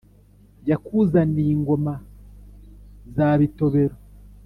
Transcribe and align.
yakuzaniye 0.69 1.51
ingoma 1.57 1.93
za 3.15 3.29
bitobero, 3.39 3.95